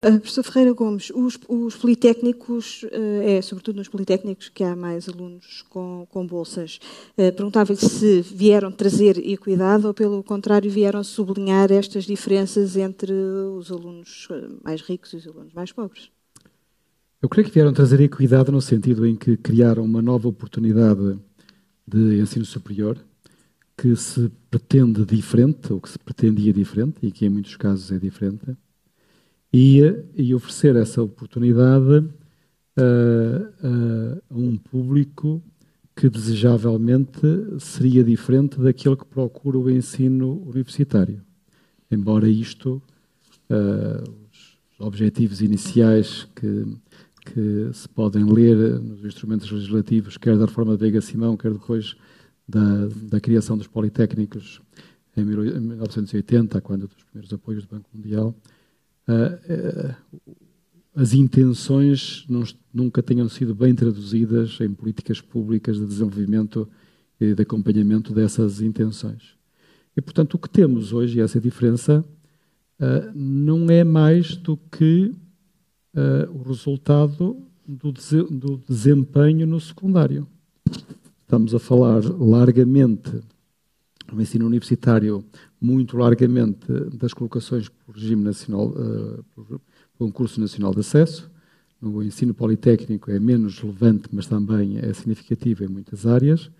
[0.00, 5.64] Professor Ferreira Gomes, os, os politécnicos, uh, é sobretudo nos politécnicos que há mais alunos
[5.68, 6.78] com, com bolsas.
[7.14, 13.72] Uh, Perguntava-lhe se vieram trazer equidade ou, pelo contrário, vieram sublinhar estas diferenças entre os
[13.72, 14.28] alunos
[14.62, 16.12] mais ricos e os alunos mais pobres.
[17.20, 21.18] Eu creio que vieram trazer equidade no sentido em que criaram uma nova oportunidade
[21.84, 22.96] de ensino superior
[23.76, 27.98] que se pretende diferente, ou que se pretendia diferente, e que em muitos casos é
[27.98, 28.56] diferente
[29.52, 29.80] e,
[30.14, 32.04] e oferecer essa oportunidade
[32.76, 35.42] a, a, um público
[35.96, 37.20] que desejavelmente
[37.58, 41.20] seria diferente daquele que procura o ensino universitário.
[41.90, 42.80] Embora isto,
[43.50, 46.66] uh, os objetivos iniciais que,
[47.26, 51.96] que se podem ler nos instrumentos legislativos, quer da reforma de Veiga Simão, quer depois
[52.46, 54.60] da, da criação dos politécnicos
[55.16, 58.32] em 1980, quando dos primeiros apoios do Banco Mundial,
[60.94, 62.26] as intenções
[62.72, 66.68] nunca tenham sido bem traduzidas em políticas públicas de desenvolvimento
[67.20, 69.36] e de acompanhamento dessas intenções.
[69.96, 72.04] E, portanto, o que temos hoje, essa diferença,
[72.80, 75.12] uh, não é mais do que
[76.32, 77.92] o resultado do,
[78.30, 80.26] do desempenho no secundário.
[81.20, 83.20] Estamos a falar largamente
[84.14, 85.24] no ensino universitário
[85.60, 89.60] muito largamente das colocações por regime nacional, uh, por
[89.98, 91.30] concurso nacional de acesso.
[91.80, 96.50] No ensino politécnico é menos relevante, mas também é significativo em muitas áreas.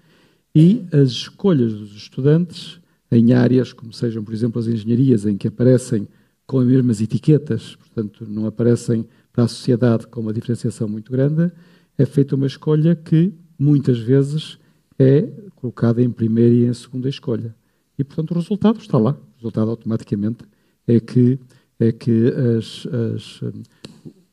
[0.55, 5.49] E as escolhas dos estudantes em áreas como sejam, por exemplo, as engenharias, em que
[5.49, 6.07] aparecem
[6.47, 11.51] com as mesmas etiquetas, portanto, não aparecem para a sociedade com uma diferenciação muito grande,
[11.97, 14.59] é feita uma escolha que muitas vezes
[14.99, 15.29] é
[15.61, 17.55] colocada em primeira e em segunda escolha.
[17.99, 19.11] E, portanto, o resultado está lá.
[19.11, 20.45] O resultado, automaticamente,
[20.87, 21.39] é que,
[21.81, 23.41] é que as, as,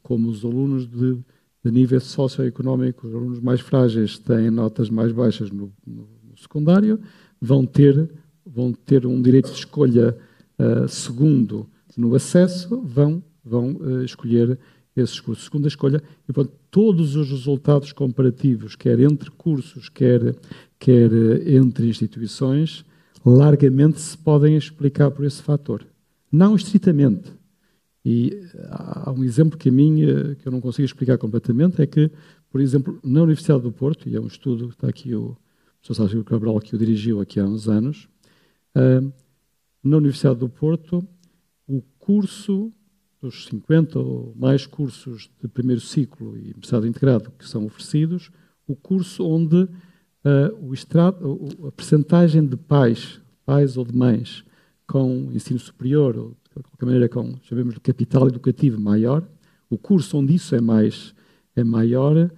[0.04, 1.18] como os alunos de,
[1.64, 7.00] de nível socioeconómico, os alunos mais frágeis têm notas mais baixas no, no, no secundário,
[7.42, 8.10] vão ter,
[8.46, 10.16] vão ter um direito de escolha
[10.60, 11.68] uh, segundo
[11.98, 14.60] no acesso, vão, vão uh, escolher
[14.96, 15.46] esses cursos.
[15.46, 20.36] Segunda escolha, e portanto, todos os resultados comparativos, quer entre cursos, quer,
[20.80, 22.86] quer eh, entre instituições,
[23.26, 25.86] largamente se podem explicar por esse fator.
[26.32, 27.32] Não estritamente.
[28.04, 28.40] E
[28.70, 32.10] há um exemplo que a mim, eh, que eu não consigo explicar completamente, é que,
[32.50, 35.36] por exemplo, na Universidade do Porto, e é um estudo, está aqui o
[35.82, 38.08] professor Sérgio Cabral que o dirigiu aqui há uns anos,
[38.76, 39.02] eh,
[39.84, 41.06] na Universidade do Porto,
[41.68, 42.72] o curso
[43.26, 48.30] dos 50 ou mais cursos de primeiro ciclo e mestrado integrado que são oferecidos,
[48.68, 49.70] o curso onde uh,
[50.62, 54.44] o estrado, a percentagem de pais, pais ou de mães,
[54.88, 59.28] com ensino superior, ou de qualquer maneira com, chamemos de capital educativo maior,
[59.70, 61.14] o curso onde isso é mais
[61.56, 62.30] é maior,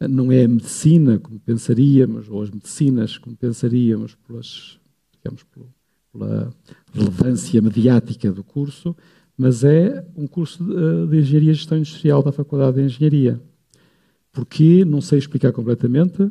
[0.00, 4.78] não é a medicina como pensaríamos, ou as medicinas como pensaríamos, pelas,
[5.12, 5.44] digamos,
[6.12, 6.52] pela
[6.92, 8.96] relevância mediática do curso,
[9.36, 13.40] mas é um curso de, eh, de Engenharia e Gestão Industrial da Faculdade de Engenharia.
[14.30, 14.84] Porquê?
[14.84, 16.30] Não sei explicar completamente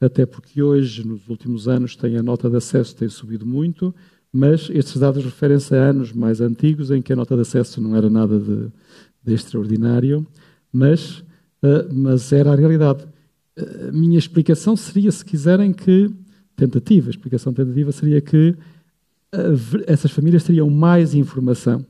[0.00, 3.94] até porque hoje, nos últimos anos, tem a nota de acesso tem subido muito,
[4.32, 7.96] mas estes dados referem-se a anos mais antigos, em que a nota de acesso não
[7.96, 8.68] era nada de,
[9.24, 10.26] de extraordinário,
[10.72, 11.18] mas,
[11.62, 13.06] uh, mas era a realidade.
[13.88, 16.10] A minha explicação seria, se quiserem, que
[16.54, 18.50] tentativa, a explicação tentativa seria que
[19.34, 21.84] uh, essas famílias teriam mais informação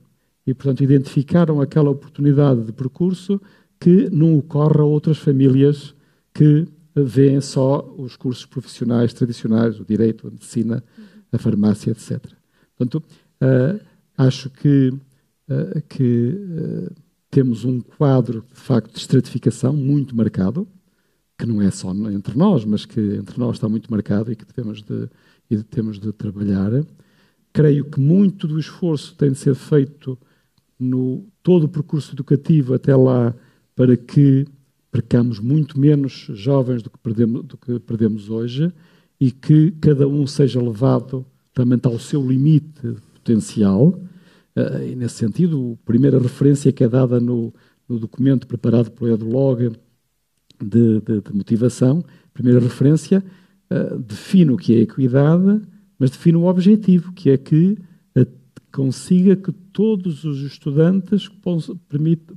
[0.48, 3.38] e, portanto, identificaram aquela oportunidade de percurso
[3.78, 5.94] que não ocorre a outras famílias
[6.32, 6.66] que
[6.96, 10.82] vêem só os cursos profissionais tradicionais, o direito, a medicina,
[11.30, 12.32] a farmácia, etc.
[12.74, 13.04] Portanto,
[13.42, 13.78] uh,
[14.16, 16.94] acho que, uh, que uh,
[17.30, 20.66] temos um quadro, de facto, de estratificação muito marcado,
[21.38, 24.46] que não é só entre nós, mas que entre nós está muito marcado e que
[24.46, 25.10] devemos de,
[25.50, 26.70] e temos de trabalhar.
[27.52, 30.18] Creio que muito do esforço tem de ser feito
[30.78, 33.34] no todo o percurso educativo até lá
[33.74, 34.46] para que
[34.90, 38.72] percamos muito menos jovens do que perdemos, do que perdemos hoje
[39.20, 43.88] e que cada um seja levado realmente ao seu limite potencial.
[44.56, 47.52] Uh, e nesse sentido, a primeira referência que é dada no,
[47.88, 49.72] no documento preparado pelo EduLog
[50.60, 53.22] de, de, de motivação, a primeira referência
[53.70, 55.60] uh, define o que é equidade,
[55.98, 57.76] mas define o objetivo, que é que
[58.72, 61.28] consiga que todos os estudantes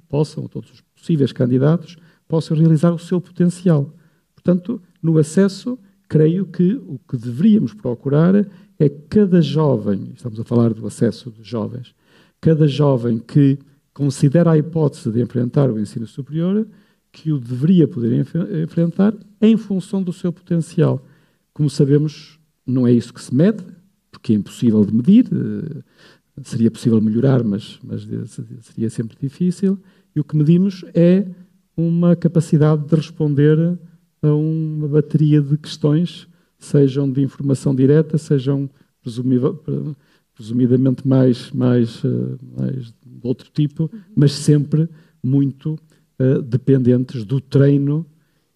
[0.10, 1.98] possam, todos os possíveis candidatos,
[2.28, 3.94] possam realizar o seu potencial.
[4.34, 8.36] Portanto, no acesso, creio que o que deveríamos procurar
[8.80, 11.94] é cada jovem, estamos a falar do acesso de jovens,
[12.40, 13.60] cada jovem que
[13.94, 16.68] considera a hipótese de enfrentar o ensino superior
[17.12, 18.34] que o deveria poder enf
[18.64, 21.06] enfrentar em função do seu potencial.
[21.54, 23.64] Como sabemos, não é isso que se mede,
[24.10, 25.84] porque é impossível de medir, uh,
[26.44, 28.08] seria possível melhorar, mas, mas
[28.62, 29.78] seria sempre difícil.
[30.16, 31.26] E o que medimos é
[31.76, 33.78] uma capacidade de responder
[34.22, 36.28] a uma bateria de questões,
[36.58, 38.70] sejam de informação direta, sejam
[40.36, 44.88] presumidamente mais, mais, eh, mais de outro tipo, mas sempre
[45.24, 45.78] muito
[46.20, 48.06] uh, dependentes do treino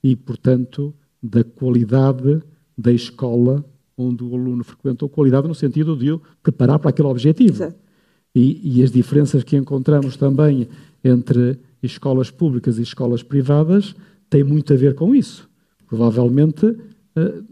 [0.03, 2.41] e, portanto, da qualidade
[2.77, 3.63] da escola
[3.97, 7.73] onde o aluno frequentou, qualidade no sentido de o preparar para aquele objetivo.
[8.33, 10.67] E, e, as diferenças que encontramos também
[11.03, 13.95] entre escolas públicas e escolas privadas
[14.29, 15.49] têm muito a ver com isso.
[15.87, 17.45] Provavelmente uh,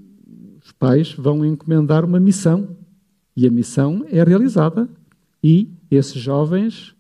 [0.62, 2.68] os pais vão encomendar uma missão
[3.36, 4.90] e a missão é realizada
[5.42, 6.94] e esses jovens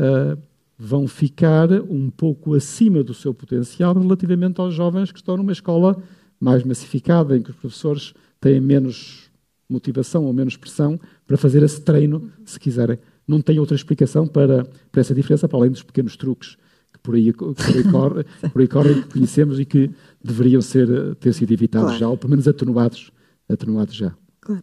[0.00, 0.38] uh,
[0.78, 6.00] vão ficar um pouco acima do seu potencial relativamente aos jovens que estão numa escola
[6.40, 9.30] mais massificada, em que os professores têm menos
[9.68, 12.98] motivação ou menos pressão para fazer esse treino, se quiserem.
[13.26, 16.56] Não tem outra explicação para, para essa diferença, para além dos pequenos truques
[16.92, 19.90] que por aí, por aí, corre, por aí correm, que conhecemos e que
[20.22, 22.00] deveriam ser, ter sido evitados claro.
[22.00, 23.12] já, ou pelo menos atenuados,
[23.48, 24.14] atenuados já.
[24.40, 24.62] Claro.